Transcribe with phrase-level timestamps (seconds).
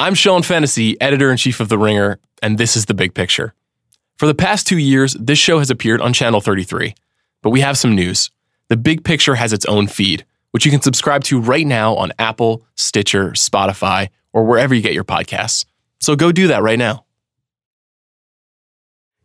[0.00, 3.52] I'm Sean Fennessey, editor in chief of The Ringer, and this is The Big Picture.
[4.16, 6.94] For the past two years, this show has appeared on Channel 33.
[7.42, 8.30] But we have some news.
[8.68, 12.12] The Big Picture has its own feed, which you can subscribe to right now on
[12.16, 15.66] Apple, Stitcher, Spotify, or wherever you get your podcasts.
[15.98, 17.04] So go do that right now.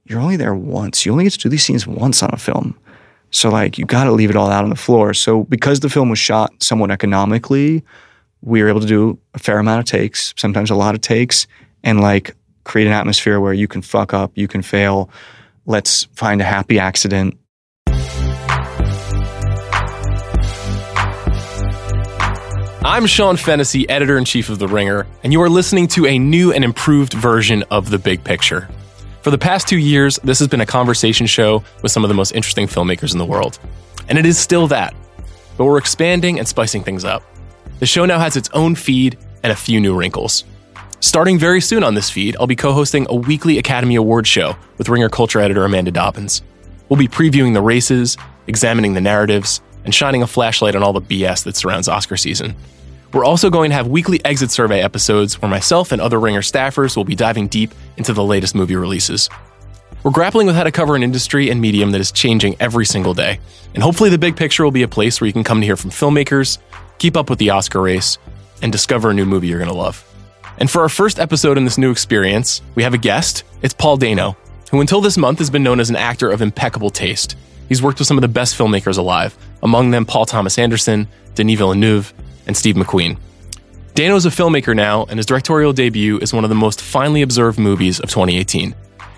[0.05, 1.05] You're only there once.
[1.05, 2.79] You only get to do these scenes once on a film.
[3.29, 5.13] So, like, you got to leave it all out on the floor.
[5.13, 7.83] So, because the film was shot somewhat economically,
[8.43, 11.47] we were able to do a fair amount of takes, sometimes a lot of takes,
[11.81, 15.09] and like create an atmosphere where you can fuck up, you can fail.
[15.65, 17.37] Let's find a happy accident.
[22.85, 26.19] I'm Sean Fennessey, editor in chief of The Ringer, and you are listening to a
[26.19, 28.67] new and improved version of The Big Picture.
[29.21, 32.13] For the past two years, this has been a conversation show with some of the
[32.13, 33.57] most interesting filmmakers in the world.
[34.09, 34.93] And it is still that.
[35.55, 37.23] But we're expanding and spicing things up.
[37.79, 40.45] The show now has its own feed and a few new wrinkles.
[40.99, 44.55] Starting very soon on this feed, I'll be co hosting a weekly Academy Award show
[44.77, 46.41] with Ringer culture editor Amanda Dobbins.
[46.87, 51.01] We'll be previewing the races, examining the narratives, and shining a flashlight on all the
[51.01, 52.55] BS that surrounds Oscar season.
[53.11, 56.95] We're also going to have weekly exit survey episodes where myself and other Ringer staffers
[56.95, 59.29] will be diving deep into the latest movie releases.
[60.03, 63.13] We're grappling with how to cover an industry and medium that is changing every single
[63.13, 63.39] day.
[63.73, 65.77] And hopefully, the big picture will be a place where you can come to hear
[65.77, 66.57] from filmmakers,
[67.03, 68.17] keep up with the Oscar race,
[68.61, 70.05] and discover a new movie you're going to love.
[70.57, 73.43] And for our first episode in this new experience, we have a guest.
[73.61, 74.37] It's Paul Dano,
[74.71, 77.35] who until this month has been known as an actor of impeccable taste.
[77.67, 81.57] He's worked with some of the best filmmakers alive, among them Paul Thomas Anderson, Denis
[81.57, 82.13] Villeneuve,
[82.47, 83.17] and Steve McQueen.
[83.95, 87.21] Dano is a filmmaker now, and his directorial debut is one of the most finely
[87.21, 88.73] observed movies of 2018.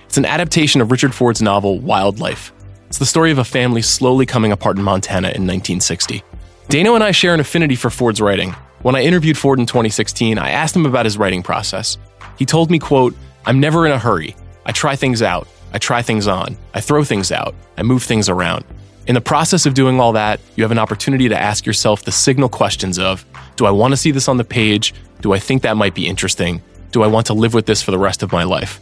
[0.05, 2.52] It's an adaptation of Richard Ford's novel Wildlife.
[2.88, 6.23] It's the story of a family slowly coming apart in Montana in 1960.
[6.67, 8.52] Dano and I share an affinity for Ford's writing.
[8.81, 11.97] When I interviewed Ford in 2016, I asked him about his writing process.
[12.38, 14.35] He told me, quote, I'm never in a hurry.
[14.66, 15.47] I try things out.
[15.73, 16.58] I try things on.
[16.73, 17.53] I throw things out.
[17.77, 18.66] I move things around.
[19.05, 22.11] In the process of doing all that, you have an opportunity to ask yourself the
[22.11, 23.23] signal questions of
[23.58, 24.95] Do I want to see this on the page?
[25.21, 26.64] Do I think that might be interesting?
[26.92, 28.81] Do I want to live with this for the rest of my life?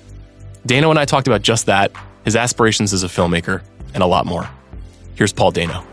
[0.66, 1.92] Dano and I talked about just that,
[2.24, 3.62] his aspirations as a filmmaker,
[3.94, 4.50] and a lot more.
[5.16, 5.86] Here's Paul Dano.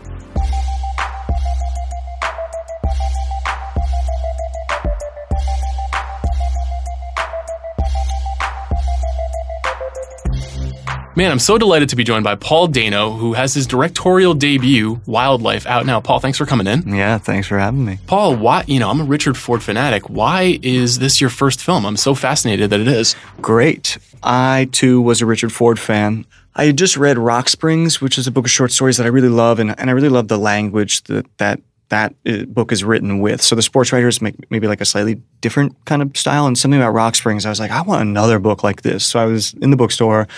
[11.13, 15.01] Man, I'm so delighted to be joined by Paul Dano, who has his directorial debut,
[15.05, 15.99] Wildlife, out now.
[15.99, 16.95] Paul, thanks for coming in.
[16.95, 17.99] Yeah, thanks for having me.
[18.07, 20.09] Paul, why, you know, I'm a Richard Ford fanatic.
[20.09, 21.85] Why is this your first film?
[21.85, 23.17] I'm so fascinated that it is.
[23.41, 23.97] Great.
[24.23, 26.25] I too was a Richard Ford fan.
[26.55, 29.09] I had just read Rock Springs, which is a book of short stories that I
[29.09, 32.85] really love, and, and I really love the language that that that uh, book is
[32.85, 33.41] written with.
[33.41, 36.79] So the sports writers make maybe like a slightly different kind of style, and something
[36.79, 39.05] about Rock Springs, I was like, I want another book like this.
[39.05, 40.29] So I was in the bookstore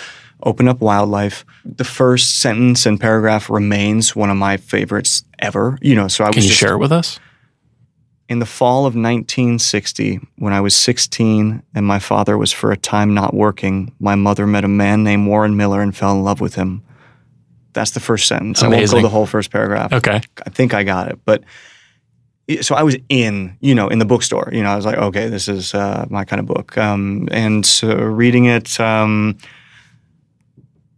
[0.42, 1.44] open up wildlife.
[1.64, 5.78] The first sentence and paragraph remains one of my favorites ever.
[5.80, 7.18] You know, so I Can was you just, share it with us?
[8.28, 12.76] in the fall of 1960, when I was 16 and my father was for a
[12.76, 16.40] time not working, my mother met a man named Warren Miller and fell in love
[16.40, 16.82] with him.
[17.74, 18.62] That's the first sentence.
[18.62, 19.92] I won't go the whole first paragraph.
[19.92, 20.20] Okay.
[20.46, 21.44] I think I got it, but
[22.60, 24.48] so I was in, you know, in the bookstore.
[24.52, 26.78] You know, I was like, okay, this is uh, my kind of book.
[26.78, 29.38] Um, and so reading it, um,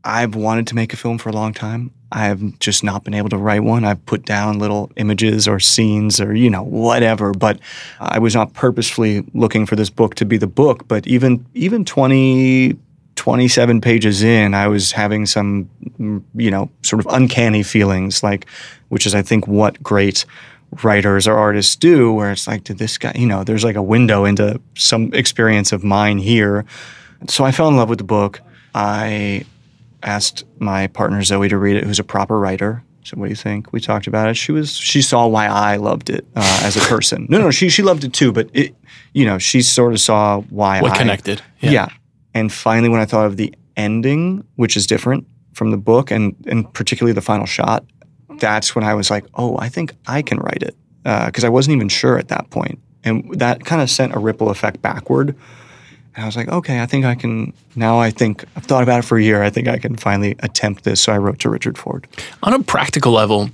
[0.07, 1.91] I've wanted to make a film for a long time.
[2.13, 3.85] I've just not been able to write one.
[3.85, 7.59] I've put down little images or scenes or, you know, whatever, but
[7.99, 10.87] I was not purposefully looking for this book to be the book.
[10.87, 12.79] But even, even 20,
[13.17, 15.69] 27 pages in, I was having some,
[16.37, 18.47] you know, sort of uncanny feelings, like,
[18.89, 20.25] which is, I think, what great
[20.85, 23.83] writers or artists do, where it's like, did this guy, you know, there's like a
[23.83, 26.65] window into some experience of mine here.
[27.27, 28.41] So I fell in love with the book.
[28.73, 29.45] I
[30.07, 32.83] asked my partner Zoe to read it, who's a proper writer.
[33.05, 33.73] So what do you think?
[33.73, 34.35] We talked about it.
[34.37, 37.27] She was she saw why I loved it uh, as a person.
[37.29, 38.75] No, no, she she loved it too, but it,
[39.13, 41.43] you know, she sort of saw why What I connected?
[41.61, 41.89] yeah.
[42.35, 46.35] And finally, when I thought of the ending, which is different from the book, and
[46.49, 47.85] and particularly the final shot,
[48.39, 50.75] that's when I was like, oh, I think I can write it
[51.27, 54.51] because I wasn't even sure at that point, and that kind of sent a ripple
[54.51, 55.37] effect backward.
[56.17, 57.53] And I was like, okay, I think I can.
[57.77, 59.43] Now I think I've thought about it for a year.
[59.43, 61.01] I think I can finally attempt this.
[61.03, 62.07] So I wrote to Richard Ford.
[62.43, 63.51] On a practical level,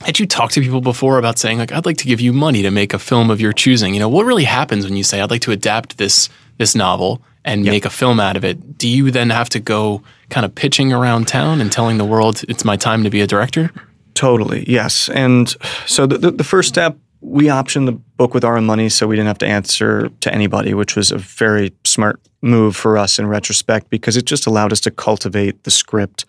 [0.00, 2.62] had you talked to people before about saying like I'd like to give you money
[2.62, 3.92] to make a film of your choosing?
[3.92, 7.22] You know, what really happens when you say I'd like to adapt this this novel
[7.44, 8.78] and make a film out of it?
[8.78, 12.42] Do you then have to go kind of pitching around town and telling the world
[12.48, 13.70] it's my time to be a director?
[14.14, 15.08] Totally, yes.
[15.10, 15.54] And
[15.86, 19.06] so the, the, the first step we optioned the book with our own money so
[19.06, 23.18] we didn't have to answer to anybody, which was a very smart move for us
[23.18, 26.24] in retrospect because it just allowed us to cultivate the script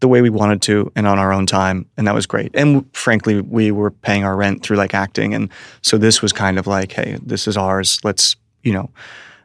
[0.00, 1.86] the way we wanted to and on our own time.
[1.96, 2.50] And that was great.
[2.54, 5.32] And frankly, we were paying our rent through like acting.
[5.32, 5.48] And
[5.80, 8.00] so this was kind of like, hey, this is ours.
[8.02, 8.34] Let's,
[8.64, 8.90] you know,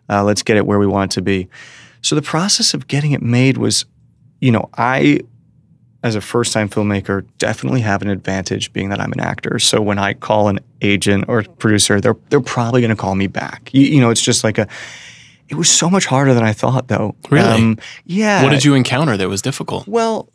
[0.09, 1.47] uh, let's get it where we want it to be.
[2.01, 3.85] So the process of getting it made was,
[4.41, 5.21] you know, I
[6.03, 9.59] as a first time filmmaker definitely have an advantage being that I'm an actor.
[9.59, 13.27] So when I call an agent or producer, they're they're probably going to call me
[13.27, 13.73] back.
[13.73, 14.67] You, you, know, it's just like a.
[15.49, 17.15] It was so much harder than I thought, though.
[17.29, 17.47] Really?
[17.47, 18.43] Um, yeah.
[18.43, 19.87] What did you encounter that was difficult?
[19.87, 20.29] Well,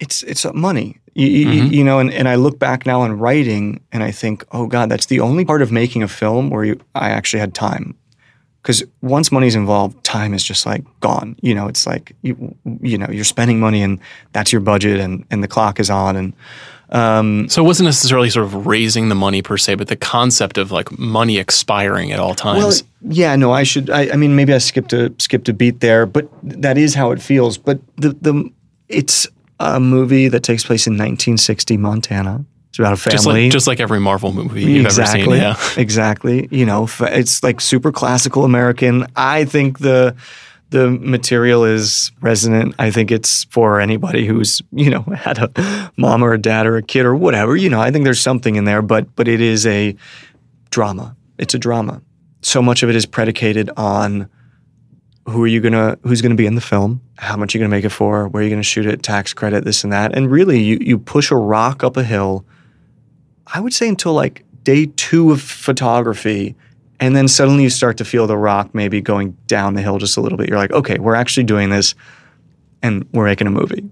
[0.00, 0.98] it's it's money.
[1.14, 1.72] You, mm-hmm.
[1.72, 4.90] you, know, and, and I look back now on writing, and I think, oh God,
[4.90, 7.96] that's the only part of making a film where you, I actually had time
[8.66, 11.36] because once money's involved, time is just like gone.
[11.40, 14.00] You know, it's like you, you know you're spending money and
[14.32, 16.32] that's your budget and and the clock is on and.
[16.88, 20.56] Um, so it wasn't necessarily sort of raising the money per se, but the concept
[20.56, 22.62] of like money expiring at all times.
[22.62, 23.90] Well, yeah, no, I should.
[23.90, 27.10] I, I mean, maybe I skipped a skipped a beat there, but that is how
[27.10, 27.58] it feels.
[27.58, 28.52] But the the
[28.88, 29.26] it's
[29.58, 32.44] a movie that takes place in 1960 Montana.
[32.76, 35.76] It's about a family, just like, just like every Marvel movie you've exactly, ever seen.
[35.76, 36.46] Yeah, exactly.
[36.50, 39.06] You know, it's like super classical American.
[39.16, 40.14] I think the
[40.68, 42.74] the material is resonant.
[42.78, 46.76] I think it's for anybody who's you know had a mom or a dad or
[46.76, 47.56] a kid or whatever.
[47.56, 49.96] You know, I think there's something in there, but but it is a
[50.68, 51.16] drama.
[51.38, 52.02] It's a drama.
[52.42, 54.28] So much of it is predicated on
[55.26, 57.74] who are you gonna who's gonna be in the film how much are you gonna
[57.74, 60.30] make it for where are you gonna shoot it tax credit this and that and
[60.30, 62.44] really you you push a rock up a hill
[63.46, 66.54] I would say until like day two of photography.
[66.98, 70.16] And then suddenly you start to feel the rock maybe going down the hill just
[70.16, 70.48] a little bit.
[70.48, 71.94] You're like, okay, we're actually doing this
[72.82, 73.88] and we're making a movie.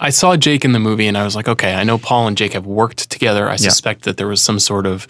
[0.00, 2.36] I saw Jake in the movie and I was like, okay, I know Paul and
[2.36, 3.48] Jake have worked together.
[3.48, 4.04] I suspect yeah.
[4.06, 5.06] that there was some sort of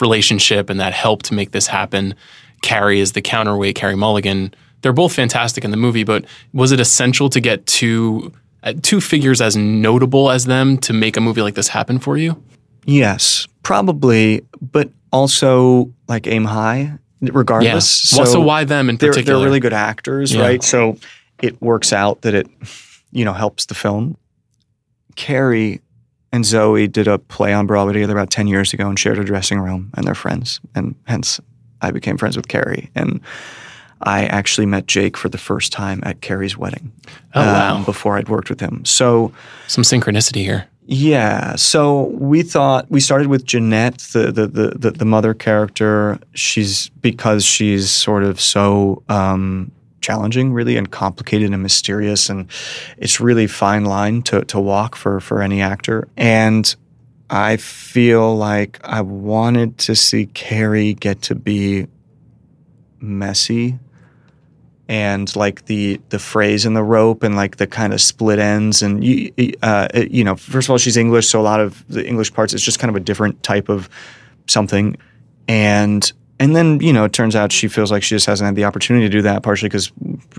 [0.00, 2.14] relationship and that helped make this happen.
[2.60, 4.52] Carey is the counterweight, Carey Mulligan.
[4.82, 8.32] They're both fantastic in the movie, but was it essential to get two
[8.64, 12.16] uh, two figures as notable as them to make a movie like this happen for
[12.16, 12.42] you?
[12.84, 18.12] Yes, probably, but also like aim high regardless.
[18.12, 18.24] Yeah.
[18.24, 19.38] So, so why them in they're, particular?
[19.38, 20.42] They're really good actors, yeah.
[20.42, 20.62] right?
[20.62, 20.96] So
[21.40, 22.48] it works out that it,
[23.12, 24.16] you know, helps the film.
[25.14, 25.80] Carey
[26.32, 29.24] and Zoe did a play on Broadway together about 10 years ago and shared a
[29.24, 30.60] dressing room and they're friends.
[30.74, 31.40] And hence
[31.82, 32.90] I became friends with Carey.
[32.94, 33.20] And
[34.00, 36.92] I actually met Jake for the first time at Carey's wedding.
[37.34, 37.76] Oh, wow.
[37.76, 38.84] Um, before I'd worked with him.
[38.84, 39.32] So
[39.68, 40.66] some synchronicity here.
[40.84, 41.56] Yeah.
[41.56, 46.18] So we thought we started with Jeanette, the the the, the, the mother character.
[46.34, 49.70] She's because she's sort of so um,
[50.00, 52.48] challenging, really, and complicated and mysterious, and
[52.98, 56.08] it's really fine line to to walk for for any actor.
[56.16, 56.74] And
[57.30, 61.86] I feel like I wanted to see Carey get to be
[63.00, 63.78] messy
[64.88, 68.82] and like the the phrase in the rope and like the kind of split ends
[68.82, 69.32] and you
[69.62, 72.52] uh, you know first of all she's English so a lot of the English parts
[72.52, 73.88] it's just kind of a different type of
[74.48, 74.96] something.
[75.48, 78.56] And and then you know it turns out she feels like she just hasn't had
[78.56, 79.92] the opportunity to do that partially because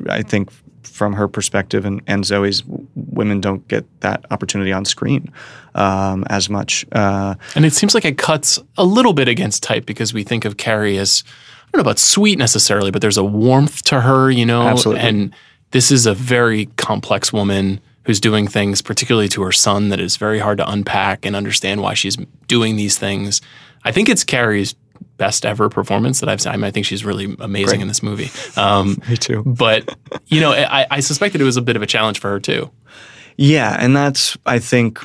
[0.09, 0.51] I think
[0.83, 2.63] from her perspective and, and Zoe's
[2.95, 5.31] women don't get that opportunity on screen
[5.75, 9.85] um, as much uh, and it seems like it cuts a little bit against type
[9.85, 11.23] because we think of Carey as
[11.73, 14.63] don't know about sweet necessarily, but there's a warmth to her, you know.
[14.63, 15.03] Absolutely.
[15.03, 15.35] And
[15.71, 20.17] this is a very complex woman who's doing things, particularly to her son, that is
[20.17, 23.41] very hard to unpack and understand why she's doing these things.
[23.83, 24.75] I think it's Carey's
[25.17, 26.51] best ever performance that I've seen.
[26.51, 27.81] I, mean, I think she's really amazing Great.
[27.81, 28.29] in this movie.
[28.59, 29.43] Um, Me too.
[29.45, 29.95] But
[30.27, 30.99] you know, I, I
[31.33, 32.69] that it was a bit of a challenge for her too.
[33.35, 34.99] Yeah, and that's I think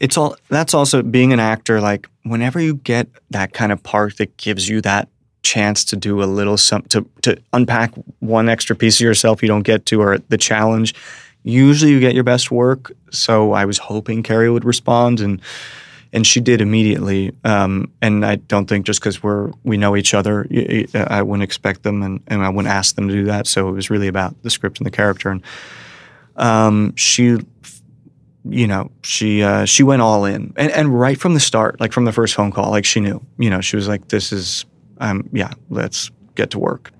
[0.00, 4.16] it's all that's also being an actor like whenever you get that kind of part
[4.16, 5.08] that gives you that
[5.44, 9.48] chance to do a little some to to unpack one extra piece of yourself you
[9.48, 10.94] don't get to or the challenge.
[11.44, 15.40] Usually you get your best work so i was hoping Carey would respond and
[16.12, 17.32] and she did immediately.
[17.44, 20.46] Um, and i don't think just because we're we know each other
[20.94, 23.46] i wouldn't expect them and, and i wouldn't ask them to do that.
[23.46, 25.30] So it was really about the script and the character.
[25.30, 25.42] And
[26.36, 27.38] um, she
[28.46, 31.92] you know, she uh, she went all in, and and right from the start, like
[31.92, 34.66] from the first phone call, like she knew, you know, she was like, "This is
[34.98, 36.93] um, yeah, let's get to work.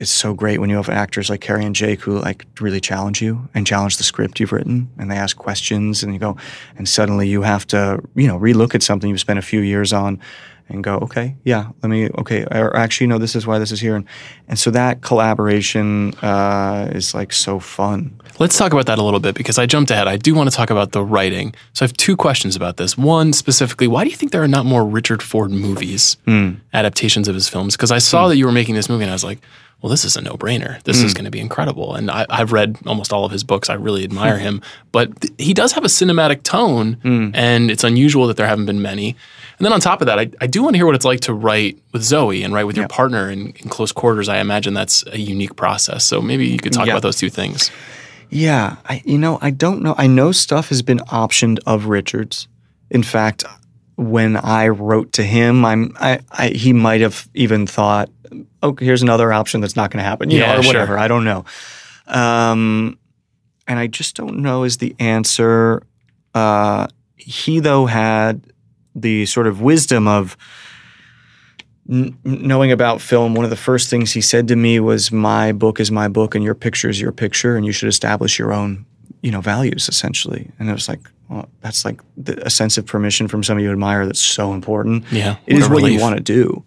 [0.00, 3.20] It's so great when you have actors like Carey and Jake who like really challenge
[3.20, 6.36] you and challenge the script you've written, and they ask questions, and you go,
[6.76, 9.92] and suddenly you have to, you know, relook at something you've spent a few years
[9.92, 10.20] on,
[10.68, 13.80] and go, okay, yeah, let me, okay, or actually, no, this is why this is
[13.80, 13.96] here.
[13.96, 14.04] And,
[14.48, 18.20] and so that collaboration uh, is like so fun.
[18.38, 20.06] Let's talk about that a little bit because I jumped ahead.
[20.06, 21.54] I do want to talk about the writing.
[21.72, 22.98] So I have two questions about this.
[22.98, 26.18] One specifically, why do you think there are not more Richard Ford movies,
[26.74, 27.74] adaptations of his films?
[27.74, 29.40] Because I saw that you were making this movie and I was like,
[29.80, 30.82] well, this is a no brainer.
[30.82, 31.16] This is hmm.
[31.16, 31.94] going to be incredible.
[31.94, 33.70] And I, I've read almost all of his books.
[33.70, 34.60] I really admire him.
[34.90, 37.30] But th- he does have a cinematic tone, hmm.
[37.32, 39.10] and it's unusual that there haven't been many.
[39.58, 41.20] And then on top of that, I, I do want to hear what it's like
[41.20, 44.28] to write with Zoe and write with your partner in, in close quarters.
[44.28, 46.04] I imagine that's a unique process.
[46.04, 46.94] So maybe you could talk Yeah.
[46.94, 47.70] about those two things.
[48.30, 49.94] Yeah, I, you know, I don't know.
[49.96, 52.46] I know stuff has been optioned of Richards.
[52.90, 53.44] In fact,
[53.96, 58.10] when I wrote to him, I'm, I, I he might have even thought,
[58.62, 60.72] "Okay, here's another option that's not going to happen," you Yeah, know, or sure.
[60.72, 60.98] whatever.
[60.98, 61.44] I don't know.
[62.06, 62.98] Um,
[63.66, 65.82] and I just don't know is the answer.
[66.34, 68.42] Uh, he though had
[68.94, 70.36] the sort of wisdom of
[71.90, 75.52] n- knowing about film, one of the first things he said to me was, "My
[75.52, 78.52] book is my book, and your picture is your picture, and you should establish your
[78.52, 78.86] own,
[79.22, 82.86] you know, values essentially." And it was like, well, that's like the, a sense of
[82.86, 84.06] permission from somebody you admire.
[84.06, 85.04] That's so important.
[85.12, 86.64] Yeah, it is what what you want to do,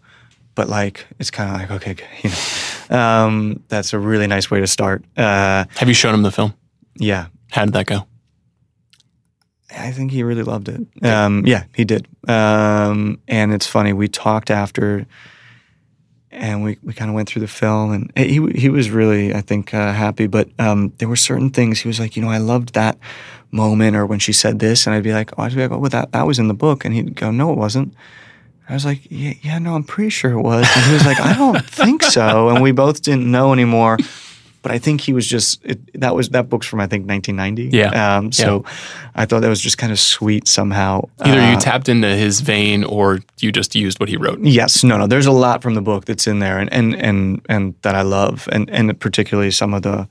[0.55, 4.59] but like it's kind of like okay, you know, um, that's a really nice way
[4.59, 5.03] to start.
[5.17, 6.53] Uh, Have you shown him the film?
[6.95, 8.05] yeah, How did that go?
[9.77, 10.81] I think he really loved it.
[11.05, 12.05] Um, yeah, he did.
[12.27, 13.93] Um, and it's funny.
[13.93, 15.05] We talked after,
[16.29, 19.39] and we, we kind of went through the film, and he he was really, I
[19.39, 20.27] think, uh, happy.
[20.27, 22.97] But um, there were certain things he was like, you know, I loved that
[23.51, 25.77] moment, or when she said this, and I'd be like, oh, I'd be like, oh,
[25.77, 27.93] well, that that was in the book, and he'd go, no, it wasn't.
[28.69, 30.65] I was like, yeah, yeah, no, I'm pretty sure it was.
[30.75, 32.49] And he was like, I don't think so.
[32.49, 33.97] And we both didn't know anymore.
[34.63, 37.75] But I think he was just it, that was that book's from I think 1990.
[37.75, 38.17] Yeah.
[38.17, 38.63] Um, so
[39.15, 41.09] I thought that was just kind of sweet somehow.
[41.19, 44.39] Either Uh, you tapped into his vein or you just used what he wrote.
[44.41, 45.07] Yes, no, no.
[45.07, 48.03] There's a lot from the book that's in there, and and and and that I
[48.03, 50.07] love, and and particularly some of the.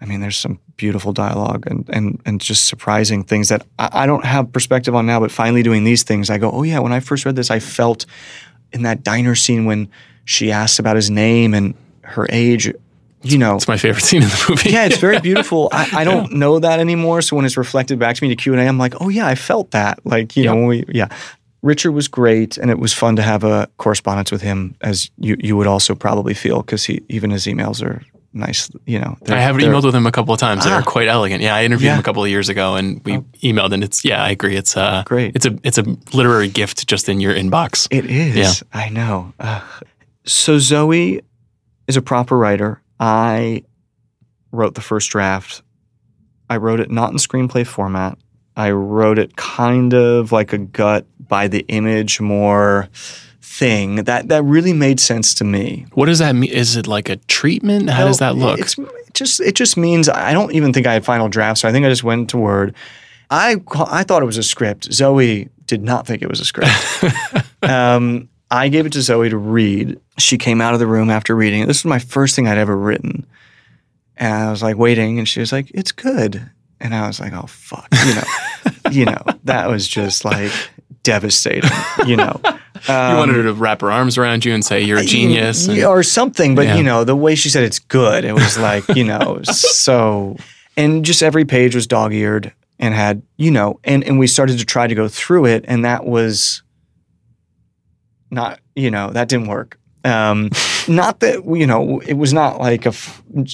[0.00, 4.06] I mean, there's some beautiful dialogue and and and just surprising things that I, I
[4.06, 5.20] don't have perspective on now.
[5.20, 6.78] But finally, doing these things, I go, oh yeah.
[6.78, 8.06] When I first read this, I felt
[8.72, 9.88] in that diner scene when
[10.24, 12.72] she asks about his name and her age.
[13.22, 14.70] You know, It's my favorite scene in the movie.
[14.70, 15.68] yeah, it's very beautiful.
[15.72, 17.20] I, I don't know that anymore.
[17.20, 19.26] So when it's reflected back to me to Q and A, I'm like, oh yeah,
[19.26, 19.98] I felt that.
[20.06, 21.08] Like you know, when we yeah,
[21.62, 25.36] Richard was great, and it was fun to have a correspondence with him, as you
[25.38, 28.70] you would also probably feel because he even his emails are nice.
[28.86, 30.64] You know, I have emailed with him a couple of times.
[30.64, 30.82] They're Ah.
[30.82, 31.42] quite elegant.
[31.42, 31.94] Yeah, I interviewed Yeah.
[31.94, 34.56] him a couple of years ago, and we emailed, and it's yeah, I agree.
[34.56, 35.34] It's uh, Great.
[35.34, 37.86] It's a it's a literary gift just in your inbox.
[37.90, 38.36] It is.
[38.36, 38.52] Yeah.
[38.72, 39.32] I know.
[40.24, 41.20] So Zoe
[41.88, 42.80] is a proper writer.
[43.00, 43.64] I
[44.52, 45.62] wrote the first draft.
[46.48, 48.18] I wrote it not in screenplay format.
[48.56, 52.88] I wrote it kind of like a gut by the image more
[53.50, 53.96] thing.
[54.04, 55.86] That that really made sense to me.
[55.94, 56.50] What does that mean?
[56.50, 57.90] Is it like a treatment?
[57.90, 58.60] How does that look?
[58.60, 61.68] It's it just it just means I don't even think I had final draft, so
[61.68, 62.74] I think I just went to Word.
[63.28, 64.92] I I thought it was a script.
[64.92, 66.70] Zoe did not think it was a script.
[67.62, 70.00] um, I gave it to Zoe to read.
[70.18, 71.66] She came out of the room after reading it.
[71.66, 73.26] This was my first thing I'd ever written,
[74.16, 77.32] and I was like waiting, and she was like, "It's good," and I was like,
[77.32, 80.52] "Oh fuck," you know, you know, that was just like
[81.02, 81.70] devastating,
[82.06, 82.40] you know.
[82.88, 85.66] You wanted her to wrap her arms around you and say you're a genius.
[85.68, 86.54] and- or something.
[86.54, 86.76] But Yeah.
[86.76, 90.36] you know, the way she said it's good, it was like you know, so.
[90.76, 94.64] And just every page was dog-eared and had you know, and and we started to
[94.64, 96.62] try to go through it, and that was
[98.30, 99.78] not you know that didn't work.
[100.04, 100.50] Um,
[100.88, 102.92] not that you know it was not like a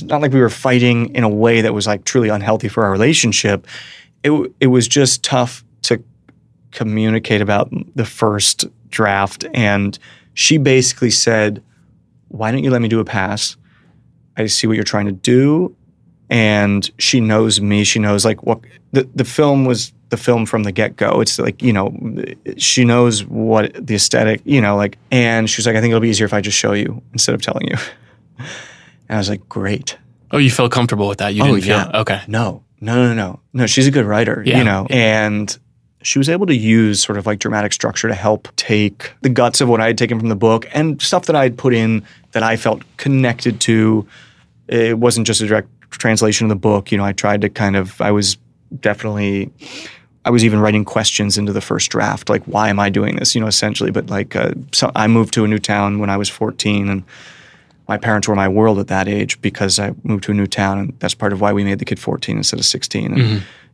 [0.03, 2.93] not like we were fighting in a way that was like truly unhealthy for our
[2.93, 3.67] relationship.
[4.23, 4.31] It
[4.61, 6.03] it was just tough to
[6.73, 9.99] communicate about the first draft and
[10.35, 11.63] she basically said
[12.29, 13.57] why don't you let me do a pass
[14.37, 15.75] i see what you're trying to do
[16.31, 18.61] and she knows me she knows like what
[18.93, 21.93] the, the film was the film from the get-go it's like you know
[22.57, 26.01] she knows what the aesthetic you know like and she was like i think it'll
[26.01, 27.77] be easier if i just show you instead of telling you
[28.39, 28.47] and
[29.11, 29.97] i was like great
[30.33, 31.33] oh, you felt comfortable with that?
[31.35, 31.85] You Oh, didn't yeah.
[31.91, 32.21] feel okay.
[32.27, 33.67] no, no, no, no, no.
[33.67, 34.59] She's a good writer, Yeah.
[34.59, 35.57] you know, and
[36.07, 39.61] she was able to use sort of like dramatic structure to help take the guts
[39.61, 42.05] of what I had taken from the book and stuff that I had put in
[42.31, 44.07] that I felt connected to.
[44.69, 46.93] It wasn't just a direct translation of the book.
[46.93, 48.39] You know, I tried to kind of, I was
[48.81, 49.51] definitely,
[50.25, 53.35] I was even writing questions into the first draft, like, why am I doing this?
[53.35, 53.91] You know, essentially.
[53.91, 57.03] But like, uh, so I moved to a new town when I was 14 and
[57.89, 60.79] my parents were my world at that age because I moved to a new town,
[60.79, 63.13] and that's part of why we made the kid 14 instead of 16.
[63.13, 63.23] And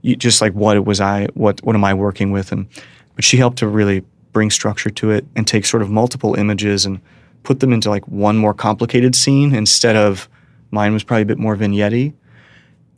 [0.03, 2.53] you, just like what was I, what what am I working with?
[2.53, 2.67] And
[3.15, 6.85] but she helped to really bring structure to it and take sort of multiple images
[6.85, 7.01] and
[7.43, 10.29] put them into like one more complicated scene instead of
[10.71, 12.13] mine was probably a bit more vignette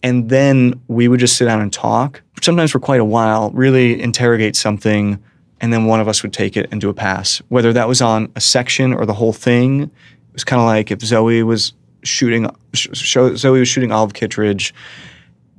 [0.02, 2.20] and then we would just sit down and talk.
[2.42, 5.22] Sometimes for quite a while really interrogate something
[5.60, 7.38] and then one of us would take it and do a pass.
[7.48, 9.90] Whether that was on a section or the whole thing it
[10.32, 14.74] was kind of like if zoe was shooting sh- zoe was shooting Olive Kitteridge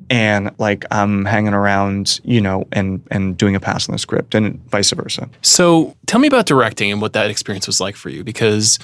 [0.10, 4.36] and like I'm hanging around, you know, and and doing a pass on the script,
[4.36, 5.30] and vice versa.
[5.42, 8.80] So tell me about directing and what that experience was like for you, because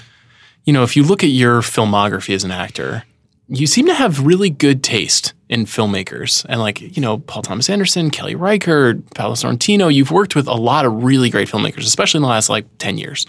[0.66, 3.04] you know if you look at your filmography as an actor,
[3.48, 7.70] you seem to have really good taste in filmmakers, and like you know Paul Thomas
[7.70, 9.94] Anderson, Kelly Reichardt, Paolo Sorrentino.
[9.94, 12.98] You've worked with a lot of really great filmmakers, especially in the last like ten
[12.98, 13.26] years.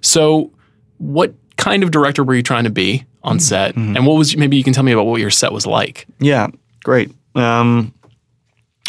[0.00, 0.50] So
[0.96, 3.40] what kind of director were you trying to be on mm-hmm.
[3.40, 3.96] set, mm-hmm.
[3.96, 6.06] and what was maybe you can tell me about what your set was like?
[6.18, 6.48] Yeah,
[6.82, 7.12] great.
[7.38, 7.94] Um,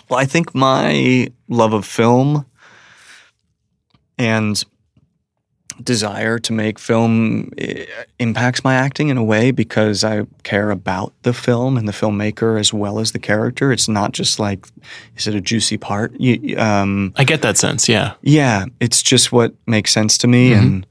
[0.10, 2.46] well, I think my love of film
[4.18, 4.63] and
[5.84, 7.86] desire to make film eh,
[8.20, 12.60] impacts my acting in a way because I care about the film and the filmmaker
[12.60, 13.72] as well as the character.
[13.72, 14.68] It's not just like,
[15.15, 16.13] is it a juicy part?
[16.20, 18.13] You, um, I get that sense, yeah.
[18.22, 20.53] yeah, it's just what makes sense to me.
[20.53, 20.86] And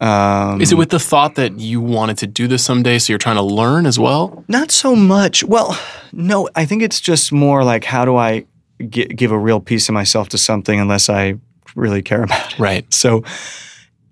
[0.00, 3.18] um, Is it with the thought that you wanted to do this someday, so you're
[3.18, 4.44] trying to learn as well?
[4.46, 5.42] Not so much.
[5.42, 5.78] Well,
[6.12, 8.44] no, I think it's just more like how do I
[8.78, 11.36] give a real piece of myself to something unless I
[11.74, 12.58] really care about it.
[12.58, 12.92] Right.
[12.92, 13.24] So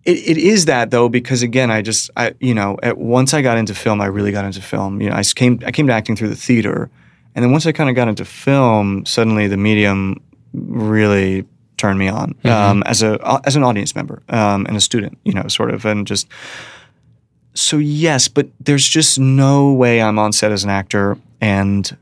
[0.04, 3.42] it, it is that though because again I just I you know at, once I
[3.42, 5.00] got into film I really got into film.
[5.00, 6.90] You know I came I came to acting through the theater,
[7.34, 10.22] and then once I kind of got into film, suddenly the medium
[10.52, 11.44] really
[11.76, 15.18] turned me on um, as a as an audience member um, and a student.
[15.24, 16.28] You know, sort of and just
[17.54, 21.96] so yes, but there's just no way I'm on set as an actor and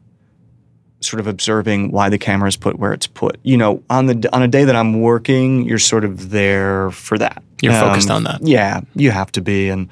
[1.01, 3.37] sort of observing why the camera is put where it's put.
[3.43, 7.19] You know, on the on a day that I'm working, you're sort of there for
[7.19, 7.43] that.
[7.61, 8.41] You're focused Um, on that.
[8.43, 9.69] Yeah, you have to be.
[9.69, 9.89] And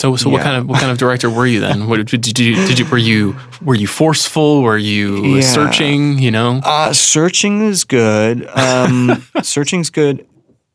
[0.00, 1.86] So, so what kind of what kind of director were you then?
[1.86, 4.62] What, did you did you were you were you forceful?
[4.62, 5.40] Were you Yeah.
[5.42, 6.18] searching?
[6.18, 8.46] You know, uh, searching is good.
[8.56, 10.26] Um, searching's good,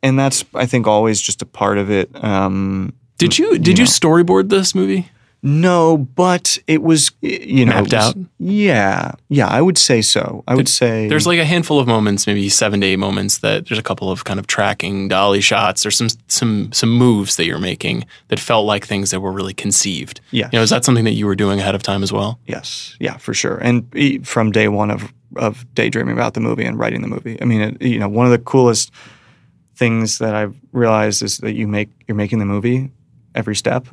[0.03, 2.11] and that's I think always just a part of it.
[2.23, 5.09] Um, did you did you storyboard this movie?
[5.47, 8.15] No, but it was you know Mapped was- out?
[8.39, 10.43] Yeah, yeah, I would say so.
[10.47, 13.67] I would say There's like a handful of moments, maybe seven to eight moments that
[13.67, 15.83] there's a couple of kind of tracking dolly shots.
[15.83, 19.53] There's some some some moves that you're making that felt like things that were really
[19.53, 20.19] conceived.
[20.31, 22.39] Yeah, You know, is that something that you were doing ahead of time as well?
[22.47, 23.57] Yes, yeah, for sure.
[23.57, 23.85] And
[24.27, 27.61] from day one of of daydreaming about the movie and writing the movie, I mean,
[27.61, 28.89] it, you know, one of the coolest
[29.75, 32.89] things that I've realized is that you make you're making the movie
[33.35, 33.87] every step.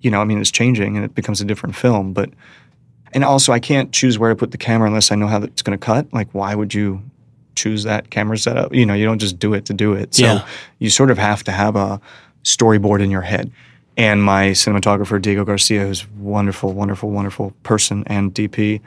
[0.00, 2.12] You know, I mean, it's changing and it becomes a different film.
[2.12, 2.30] But
[3.12, 5.62] and also, I can't choose where to put the camera unless I know how it's
[5.62, 6.12] going to cut.
[6.12, 7.02] Like, why would you
[7.56, 8.72] choose that camera setup?
[8.72, 10.14] You know, you don't just do it to do it.
[10.14, 10.46] So Yeah.
[10.78, 12.00] you sort of have to have a
[12.44, 13.50] storyboard in your head.
[13.96, 18.80] And my cinematographer Diego Garcia, who's wonderful, wonderful, wonderful person and DP,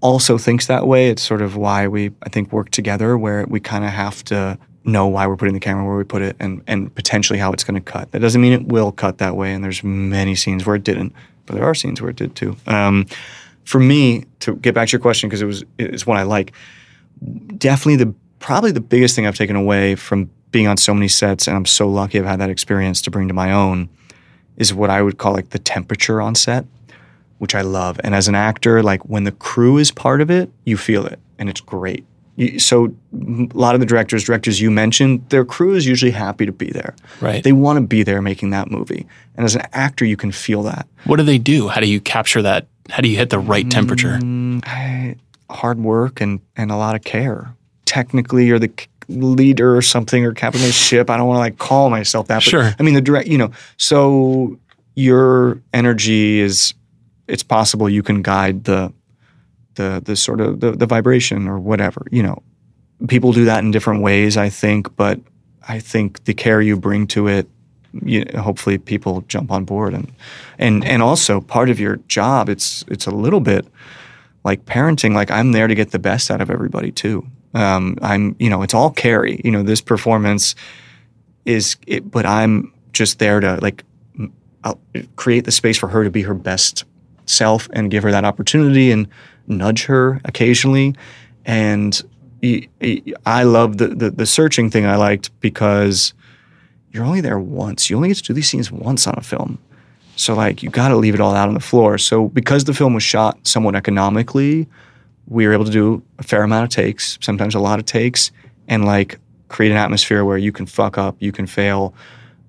[0.00, 1.10] also thinks that way.
[1.10, 4.58] It's sort of why we, I think, work together, where we kind of have to
[4.84, 7.64] know why we're putting the camera where we put it, and and potentially how it's
[7.64, 8.10] going to cut.
[8.12, 9.52] That doesn't mean it will cut that way.
[9.52, 11.14] And there's many scenes where it didn't,
[11.46, 12.56] but there are scenes where it did too.
[12.66, 13.06] Um,
[13.64, 16.52] for me, to get back to your question, because it was it's one I like.
[17.56, 21.46] Definitely the probably the biggest thing I've taken away from being on so many sets,
[21.46, 23.88] and I'm so lucky I've had that experience to bring to my own,
[24.56, 26.66] is what I would call like the temperature on set
[27.40, 27.98] which I love.
[28.04, 31.18] And as an actor, like when the crew is part of it, you feel it,
[31.38, 32.04] and it's great.
[32.58, 36.52] So a lot of the directors, directors you mentioned, their crew is usually happy to
[36.52, 36.94] be there.
[37.20, 37.42] Right.
[37.44, 39.06] They want to be there making that movie.
[39.36, 40.86] And as an actor, you can feel that.
[41.04, 41.68] What do they do?
[41.68, 42.66] How do you capture that?
[42.88, 44.18] How do you hit the right temperature?
[44.20, 45.16] Mm, I-
[45.50, 47.52] hard work and and a lot of care.
[47.84, 48.70] Technically, you're the
[49.08, 51.10] leader or something or captain of the ship.
[51.10, 52.36] I don't want to like call myself that.
[52.36, 52.72] But, Sure.
[52.78, 53.26] I mean the direct.
[53.28, 54.58] You know, so
[54.94, 56.74] your energy is.
[57.28, 58.92] It's possible you can guide the,
[59.74, 62.06] the the sort of the, the vibration or whatever.
[62.10, 62.42] You know,
[63.08, 64.36] people do that in different ways.
[64.36, 65.20] I think, but
[65.66, 67.48] I think the care you bring to it
[68.02, 70.12] you hopefully people jump on board and
[70.58, 73.66] and and also part of your job it's it's a little bit
[74.44, 78.36] like parenting like i'm there to get the best out of everybody too um, i'm
[78.38, 80.54] you know it's all Carey you know this performance
[81.44, 83.84] is it, but i'm just there to like
[84.62, 84.78] I'll
[85.16, 86.84] create the space for her to be her best
[87.30, 89.08] self and give her that opportunity and
[89.46, 90.94] nudge her occasionally
[91.44, 92.02] and
[93.26, 96.14] I love the, the the searching thing i liked because
[96.92, 97.88] you're only there once.
[97.88, 99.58] You only get to do these scenes once on a film.
[100.16, 101.98] So like you got to leave it all out on the floor.
[101.98, 104.68] So because the film was shot somewhat economically,
[105.28, 108.32] we were able to do a fair amount of takes, sometimes a lot of takes,
[108.68, 111.94] and like create an atmosphere where you can fuck up, you can fail.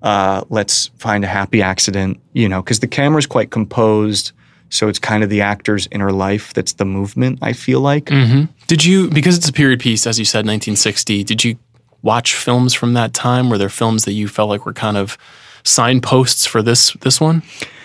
[0.02, 4.32] Uh, let's find a happy accident, you know, because the camera's quite composed.
[4.72, 8.06] So it's kind of the actor's inner life that's the movement, I feel like.
[8.06, 8.44] Mm-hmm.
[8.68, 11.58] Did you, because it's a period piece, as you said, 1960, did you
[12.00, 13.50] watch films from that time?
[13.50, 15.18] Were there films that you felt like were kind of
[15.62, 17.42] signposts for this this one?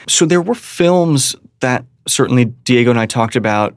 [0.07, 3.75] So there were films that certainly Diego and I talked about,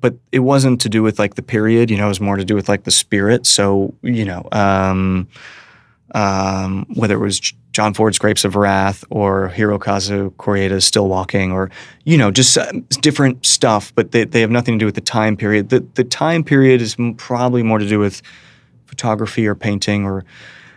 [0.00, 1.88] but it wasn't to do with like the period.
[1.88, 3.46] You know, it was more to do with like the spirit.
[3.46, 5.28] So you know, um,
[6.14, 11.70] um, whether it was John Ford's Grapes of Wrath or Hirokazu Koreeda's Still Walking, or
[12.04, 15.00] you know, just uh, different stuff, but they, they have nothing to do with the
[15.00, 15.68] time period.
[15.68, 18.22] The the time period is probably more to do with
[18.86, 20.24] photography or painting or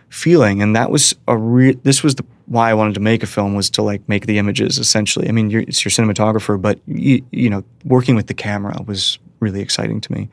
[0.08, 3.26] feeling, and that was a re- this was the why I wanted to make a
[3.26, 5.28] film was to like make the images essentially.
[5.28, 9.18] I mean, you're, it's your cinematographer, but you, you know, working with the camera was
[9.40, 10.28] really exciting to me.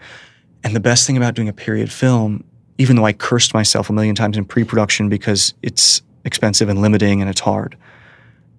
[0.64, 2.44] And the best thing about doing a period film,
[2.78, 7.22] even though I cursed myself a million times in pre-production because it's expensive and limiting
[7.22, 7.78] and it's hard,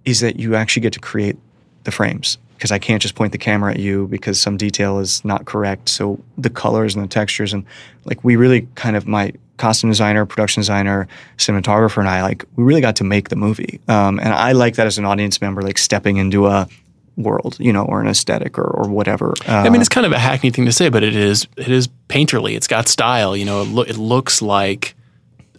[0.05, 1.37] is that you actually get to create
[1.85, 5.25] the frames because I can't just point the camera at you because some detail is
[5.25, 5.89] not correct.
[5.89, 7.65] So the colors and the textures and
[8.05, 12.65] like we really kind of my costume designer, production designer, cinematographer, and I like we
[12.65, 13.81] really got to make the movie.
[13.89, 16.69] Um, and I like that as an audience member, like stepping into a
[17.17, 19.35] world, you know, or an aesthetic or, or whatever.
[19.49, 21.69] Uh, I mean, it's kind of a hackney thing to say, but it is it
[21.69, 22.55] is painterly.
[22.55, 23.37] It's got style.
[23.37, 24.95] You know, it, lo- it looks like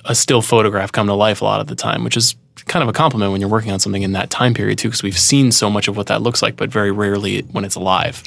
[0.06, 2.36] a still photograph come to life a lot of the time, which is
[2.66, 5.04] kind of a compliment when you're working on something in that time period too, because
[5.04, 8.24] we've seen so much of what that looks like, but very rarely when it's alive.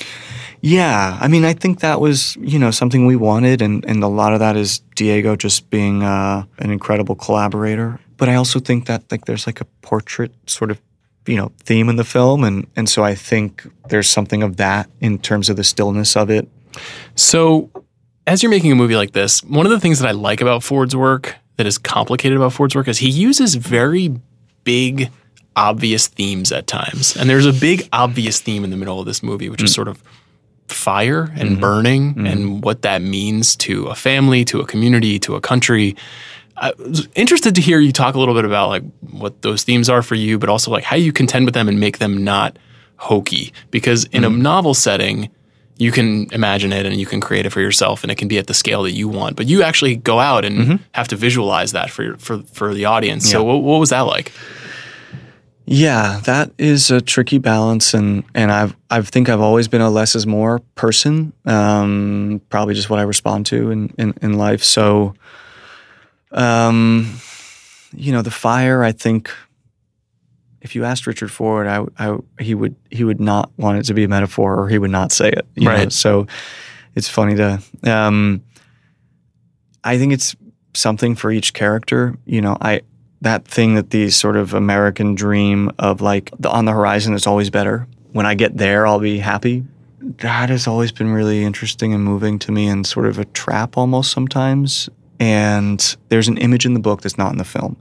[0.62, 4.08] Yeah, I mean, I think that was you know something we wanted, and and a
[4.08, 8.00] lot of that is Diego just being uh, an incredible collaborator.
[8.16, 10.80] But I also think that like there's like a portrait sort of
[11.26, 14.88] you know theme in the film, and and so I think there's something of that
[15.00, 16.48] in terms of the stillness of it.
[17.14, 17.70] So,
[18.26, 20.62] as you're making a movie like this, one of the things that I like about
[20.62, 24.14] Ford's work that is complicated about Ford's work is he uses very
[24.64, 25.10] big
[25.54, 27.16] obvious themes at times.
[27.16, 29.64] And there's a big obvious theme in the middle of this movie, which mm.
[29.64, 30.02] is sort of
[30.68, 31.60] fire and mm-hmm.
[31.60, 32.26] burning mm-hmm.
[32.26, 35.96] and what that means to a family, to a community, to a country.
[36.56, 39.88] I was interested to hear you talk a little bit about like what those themes
[39.88, 42.58] are for you, but also like how you contend with them and make them not
[42.96, 43.52] hokey.
[43.70, 44.40] Because in mm-hmm.
[44.40, 45.30] a novel setting,
[45.78, 48.38] you can imagine it and you can create it for yourself and it can be
[48.38, 49.36] at the scale that you want.
[49.36, 50.76] But you actually go out and mm-hmm.
[50.92, 53.26] have to visualize that for your, for for the audience.
[53.26, 53.32] Yeah.
[53.32, 54.32] So what, what was that like?
[55.68, 59.90] Yeah, that is a tricky balance, and and I've I think I've always been a
[59.90, 61.32] less is more person.
[61.44, 64.62] Um, probably just what I respond to in in, in life.
[64.62, 65.14] So,
[66.30, 67.18] um,
[67.92, 68.84] you know, the fire.
[68.84, 69.28] I think
[70.66, 73.94] if you asked Richard Ford, I, I he would he would not want it to
[73.94, 75.46] be a metaphor, or he would not say it.
[75.60, 75.84] right.
[75.84, 75.88] Know?
[75.90, 76.26] So,
[76.96, 77.62] it's funny to.
[77.84, 78.42] Um,
[79.84, 80.34] I think it's
[80.74, 82.16] something for each character.
[82.24, 82.80] You know, I
[83.20, 87.28] that thing that the sort of American dream of like the, on the horizon is
[87.28, 87.86] always better.
[88.10, 89.64] When I get there, I'll be happy.
[90.00, 93.76] That has always been really interesting and moving to me and sort of a trap
[93.76, 94.88] almost sometimes.
[95.20, 97.76] And there's an image in the book that's not in the film.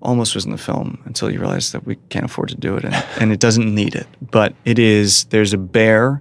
[0.00, 2.84] Almost was in the film until you realize that we can't afford to do it
[2.84, 4.06] and, and it doesn't need it.
[4.20, 6.20] But it is, there's a bear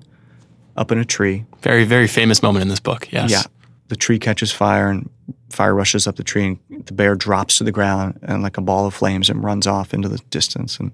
[0.76, 1.46] up in a tree.
[1.62, 3.32] Very, very famous moment in this book, yes.
[3.32, 3.44] Yeah.
[3.90, 5.10] The tree catches fire and
[5.50, 8.62] fire rushes up the tree and the bear drops to the ground and like a
[8.62, 10.92] ball of flames and runs off into the distance and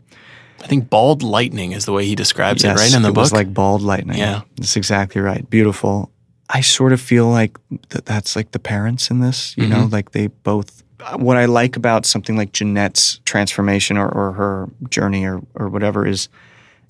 [0.63, 3.13] I think ball lightning is the way he describes yes, it, right in the it
[3.13, 3.21] book.
[3.21, 4.17] was like ball lightning.
[4.17, 5.47] Yeah, that's exactly right.
[5.49, 6.09] Beautiful.
[6.49, 7.57] I sort of feel like
[7.89, 9.57] that that's like the parents in this.
[9.57, 9.73] You mm-hmm.
[9.73, 10.82] know, like they both.
[11.15, 16.05] What I like about something like Jeanette's transformation or, or her journey or or whatever
[16.07, 16.29] is,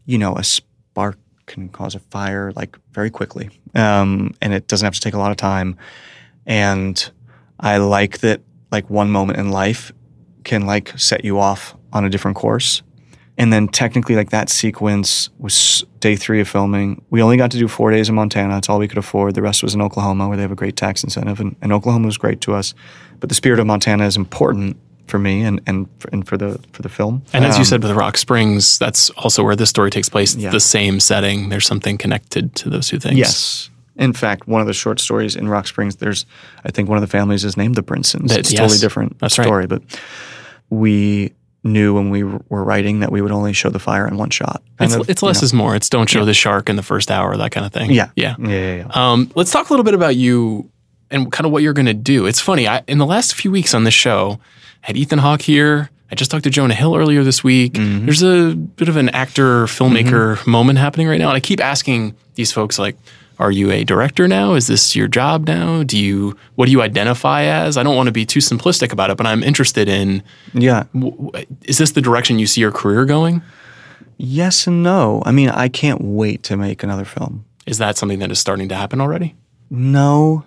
[0.06, 4.86] you know, a spark can cause a fire like very quickly, um, and it doesn't
[4.86, 5.78] have to take a lot of time,
[6.46, 7.12] and
[7.60, 9.92] I like that like one moment in life
[10.44, 12.82] can like set you off on a different course.
[13.38, 17.02] And then technically like that sequence was day three of filming.
[17.10, 18.56] We only got to do four days in Montana.
[18.56, 19.36] That's all we could afford.
[19.36, 22.08] The rest was in Oklahoma where they have a great tax incentive and, and Oklahoma
[22.08, 22.74] was great to us.
[23.22, 24.76] But the spirit of Montana is important
[25.08, 27.24] for me and and for, and for the for the film.
[27.32, 30.36] And as um, you said with Rock Springs, that's also where this story takes place.
[30.36, 30.52] Yeah.
[30.52, 31.50] The same setting.
[31.50, 33.18] There's something connected to those two things.
[33.18, 36.26] Yes, in fact, one of the short stories in Rock Springs, there's,
[36.66, 38.30] I think one of the families is named the Brinsons.
[38.30, 39.70] That, it's yes, a totally different story, right.
[39.70, 39.82] but
[40.70, 41.32] we
[41.64, 44.62] knew when we were writing that we would only show the fire in one shot.
[44.80, 45.46] It's, of, it's less know.
[45.46, 45.76] is more.
[45.76, 46.26] It's don't show yeah.
[46.26, 47.92] the shark in the first hour, that kind of thing.
[47.92, 48.10] Yeah.
[48.16, 48.36] Yeah.
[48.38, 48.48] Yeah.
[48.50, 48.88] yeah, yeah.
[48.94, 50.70] Um, let's talk a little bit about you
[51.10, 52.26] and kind of what you're going to do.
[52.26, 52.68] It's funny.
[52.68, 54.40] I, in the last few weeks on this show,
[54.84, 55.90] I had Ethan Hawke here.
[56.12, 57.74] I just talked to Jonah Hill earlier this week.
[57.74, 58.06] Mm-hmm.
[58.06, 60.52] There's a bit of an actor filmmaker mm-hmm.
[60.52, 61.30] moment happening right now.
[61.30, 62.98] And I keep asking these folks, like,
[63.44, 64.54] Are you a director now?
[64.54, 65.84] Is this your job now?
[65.84, 67.76] Do you what do you identify as?
[67.76, 70.84] I don't want to be too simplistic about it, but I'm interested in Yeah.
[70.94, 71.30] w-
[71.66, 73.42] is this the direction you see your career going?
[74.18, 75.22] Yes and no.
[75.26, 77.44] I mean, I can't wait to make another film.
[77.66, 79.36] Is that something that is starting to happen already?
[79.70, 80.46] No,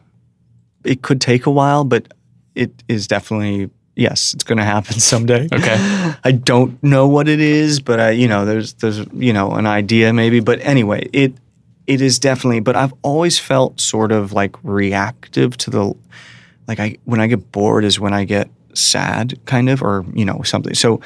[0.85, 2.15] it could take a while, but
[2.55, 5.49] it is definitely yes, it's going to happen someday.
[5.53, 5.77] Okay.
[6.25, 9.67] I don't know what it is, but I, you know, there's there's you know an
[9.67, 11.35] idea maybe, but anyway, it
[11.87, 12.61] it is definitely.
[12.61, 15.95] But I've always felt sort of like reactive to the
[16.67, 20.25] like I when I get bored is when I get sad, kind of, or you
[20.25, 20.75] know something.
[20.75, 21.01] So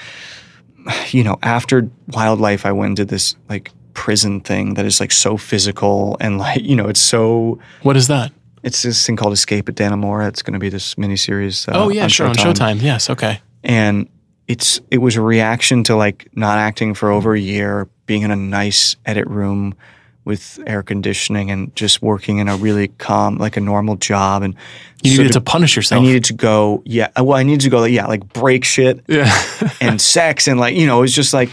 [1.10, 5.36] you know, after wildlife, I went did this like prison thing that is like so
[5.36, 8.32] physical and like you know it's so What is that?
[8.62, 10.28] it's this thing called Escape at Dannemora.
[10.28, 11.68] It's going to be this miniseries.
[11.68, 12.82] Uh, oh yeah, sure on Showtime.
[12.82, 13.40] Yes, okay.
[13.64, 14.08] And
[14.48, 18.30] it's it was a reaction to like not acting for over a year, being in
[18.30, 19.74] a nice edit room
[20.24, 24.42] with air conditioning and just working in a really calm, like a normal job.
[24.42, 24.54] And
[25.02, 26.00] You so needed to- to punish yourself.
[26.00, 27.08] I needed to go, yeah.
[27.16, 29.32] Well, I needed to go, yeah, like break shit yeah.
[29.80, 31.50] and sex and like you know it was just like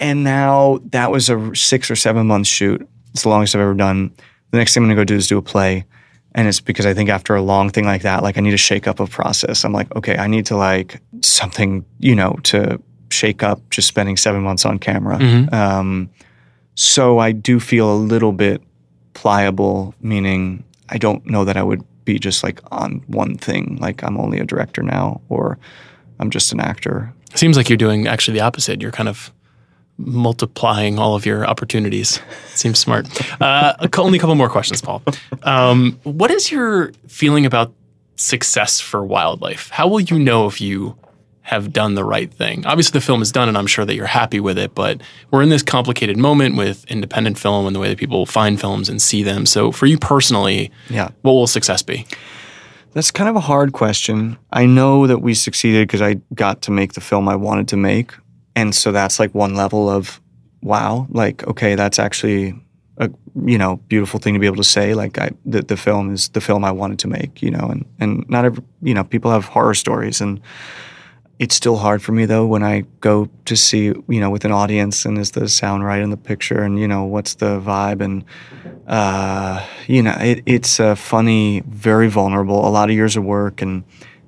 [0.00, 3.74] and now that was a six or seven month shoot it's the longest i've ever
[3.74, 4.10] done
[4.50, 5.84] the next thing i'm to go do is do a play
[6.34, 8.56] and it's because i think after a long thing like that like i need to
[8.56, 12.80] shake up a process i'm like okay i need to like something you know to
[13.12, 15.52] shake up just spending seven months on camera Mhm.
[15.52, 16.10] um,
[16.74, 18.62] so i do feel a little bit
[19.14, 24.02] pliable meaning i don't know that i would be just like on one thing like
[24.04, 25.58] i'm only a director now or
[26.20, 28.80] i'm just an actor Seems like you're doing actually the opposite.
[28.80, 29.32] You're kind of
[29.98, 32.20] multiplying all of your opportunities.
[32.54, 33.08] Seems smart.
[33.40, 35.02] Uh, only a couple more questions, Paul.
[35.42, 37.72] Um, what is your feeling about
[38.16, 39.68] success for wildlife?
[39.70, 40.96] How will you know if you
[41.44, 42.66] have done the right thing?
[42.66, 44.74] Obviously, the film is done, and I'm sure that you're happy with it.
[44.74, 48.60] But we're in this complicated moment with independent film and the way that people find
[48.60, 49.46] films and see them.
[49.46, 52.06] So, for you personally, yeah what will success be?
[52.92, 54.38] That's kind of a hard question.
[54.52, 57.76] I know that we succeeded because I got to make the film I wanted to
[57.76, 58.12] make.
[58.54, 60.20] And so that's like one level of
[60.62, 62.54] wow, like, okay, that's actually
[62.98, 63.10] a
[63.44, 64.94] you know, beautiful thing to be able to say.
[64.94, 67.84] Like I the, the film is the film I wanted to make, you know, and,
[67.98, 70.40] and not every you know, people have horror stories and
[71.38, 74.52] it's still hard for me though when I go to see, you know, with an
[74.52, 78.00] audience and is the sound right in the picture and, you know, what's the vibe
[78.00, 78.24] and
[78.86, 83.62] uh, you know, it, it's a funny, very vulnerable, a lot of years of work
[83.62, 83.82] and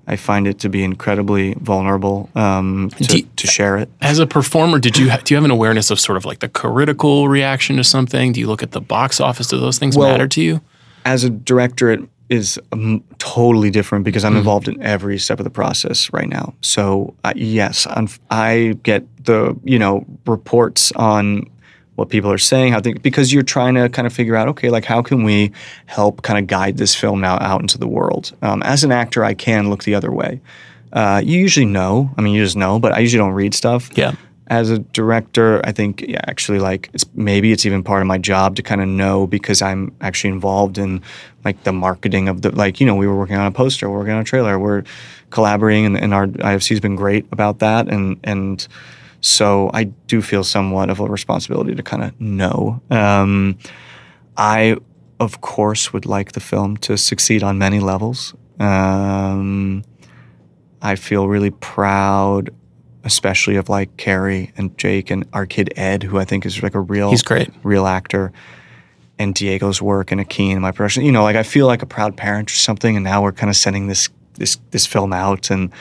[0.08, 3.88] I find it to be incredibly vulnerable um, to, you- to share it.
[4.00, 6.38] As a performer, did you ha- do you have an awareness of sort of like
[6.38, 8.32] the critical reaction to something?
[8.32, 9.48] Do you look at the box office?
[9.48, 10.60] Do those things Well, matter to you?
[11.04, 15.44] As a director, it is um, totally different because I'm involved in every step of
[15.44, 16.54] the process right now.
[16.60, 21.48] So uh, yes, I'm, I get the you know reports on
[21.94, 24.70] what people are saying, how things because you're trying to kind of figure out okay,
[24.70, 25.52] like how can we
[25.86, 28.34] help kind of guide this film now out into the world.
[28.42, 30.40] Um, as an actor, I can look the other way.
[30.92, 32.10] Uh, you usually know.
[32.16, 34.14] I mean, you just know, but I usually don't read stuff Yeah.
[34.48, 38.18] As a director, I think yeah, actually like it's maybe it's even part of my
[38.18, 41.02] job to kind of know because I'm actually involved in
[41.44, 43.98] like the marketing of the like you know we were working on a poster, we're
[43.98, 44.84] working on a trailer, we're
[45.30, 48.68] collaborating, and, and our IFC has been great about that, and and
[49.20, 52.80] so I do feel somewhat of a responsibility to kind of know.
[52.90, 53.58] Um,
[54.36, 54.76] I
[55.18, 58.34] of course would like the film to succeed on many levels.
[58.60, 59.82] Um,
[60.82, 62.50] I feel really proud
[63.06, 66.74] especially of like Carey and Jake and our kid Ed, who I think is like
[66.74, 67.48] a real He's great.
[67.62, 68.32] real actor,
[69.18, 71.04] and Diego's work and Akin and my production.
[71.04, 73.48] You know, like I feel like a proud parent or something, and now we're kind
[73.48, 75.72] of sending this this this film out, and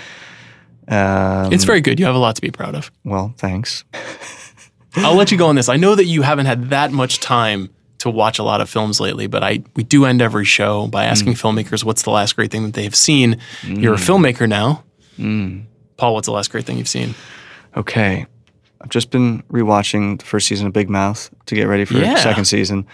[0.88, 2.00] um, It's very good.
[2.00, 2.92] You have a lot to be proud of.
[3.04, 3.34] well.
[3.38, 3.84] Thanks.
[4.98, 5.68] I'll let you go on this.
[5.68, 9.02] I know that you haven't had that much time to watch a lot of films
[9.02, 11.42] lately, but I we do end every show by asking mm.
[11.42, 13.40] filmmakers what's the last great thing that they have seen.
[13.64, 14.08] You're a mm.
[14.08, 14.84] filmmaker now.
[15.18, 15.66] Mm.
[15.98, 17.16] Paul, what's the last great thing you've seen?
[17.78, 18.26] Okay,
[18.82, 22.14] I've just been rewatching the first season of Big Mouth to get ready for Yeah.
[22.16, 22.86] the second season.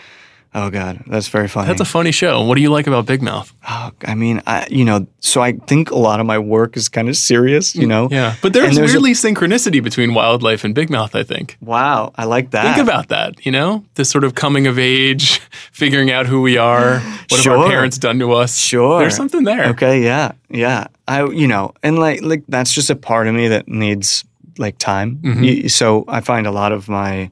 [0.53, 1.67] Oh God, that's very funny.
[1.67, 2.43] That's a funny show.
[2.43, 3.53] What do you like about Big Mouth?
[3.69, 6.89] Oh, I mean, I, you know, so I think a lot of my work is
[6.89, 8.09] kind of serious, you know.
[8.11, 11.15] Yeah, but there's, there's a- weirdly synchronicity between Wildlife and Big Mouth.
[11.15, 11.55] I think.
[11.61, 12.75] Wow, I like that.
[12.75, 13.45] Think about that.
[13.45, 15.39] You know, this sort of coming of age,
[15.71, 16.99] figuring out who we are.
[16.99, 18.57] What have our parents done to us?
[18.57, 18.99] Sure.
[18.99, 19.67] there's something there.
[19.69, 20.87] Okay, yeah, yeah.
[21.07, 24.25] I, you know, and like, like that's just a part of me that needs
[24.57, 25.15] like time.
[25.23, 25.71] Mhm.
[25.71, 27.31] So I find a lot of my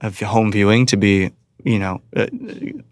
[0.00, 1.30] of home viewing to be,
[1.64, 2.28] you know, a,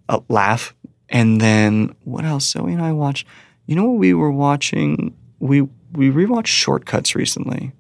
[0.09, 0.75] a laugh,
[1.09, 2.51] and then what else?
[2.51, 3.27] Zoe and I watch.
[3.67, 5.15] You know what we were watching?
[5.39, 7.73] We we rewatched Short Cuts recently.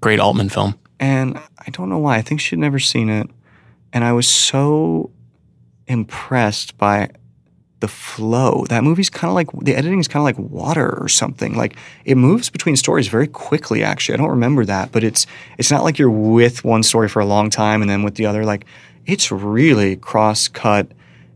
[0.00, 0.74] Great Altman film.
[0.98, 2.16] and I don't know why.
[2.16, 3.28] I think she'd never seen it,
[3.92, 5.10] and I was so
[5.86, 7.10] impressed by
[7.80, 8.64] the flow.
[8.68, 11.56] That movie's kind of like the editing is kind of like water or something.
[11.56, 13.82] Like it moves between stories very quickly.
[13.82, 15.26] Actually, I don't remember that, but it's
[15.58, 18.26] it's not like you're with one story for a long time and then with the
[18.26, 18.44] other.
[18.44, 18.64] Like
[19.06, 20.88] it's really cross cut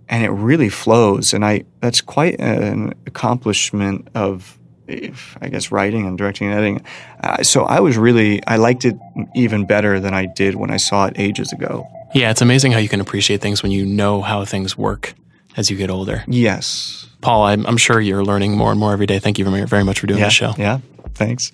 [0.08, 1.34] and it really flows.
[1.34, 6.84] And I that's quite an accomplishment of I guess writing and directing and editing.
[7.22, 8.96] Uh, so I was really I liked it
[9.34, 11.86] even better than I did when I saw it ages ago.
[12.14, 15.14] Yeah, it's amazing how you can appreciate things when you know how things work
[15.56, 16.24] as you get older.
[16.28, 17.06] Yes.
[17.20, 19.18] Paul, I'm, I'm sure you're learning more and more every day.
[19.18, 20.54] Thank you very, very much for doing yeah, this show.
[20.56, 20.78] Yeah,
[21.14, 21.52] thanks.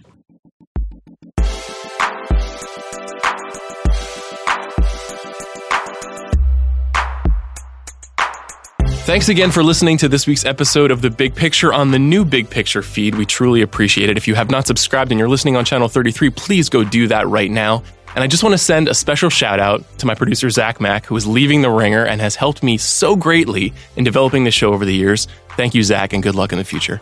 [9.04, 12.24] Thanks again for listening to this week's episode of The Big Picture on the new
[12.24, 13.16] Big Picture feed.
[13.16, 14.16] We truly appreciate it.
[14.16, 17.26] If you have not subscribed and you're listening on Channel 33, please go do that
[17.26, 17.82] right now.
[18.14, 21.04] And I just want to send a special shout out to my producer, Zach Mack,
[21.04, 24.72] who is leaving The Ringer and has helped me so greatly in developing the show
[24.72, 25.26] over the years.
[25.56, 27.00] Thank you, Zach, and good luck in the future.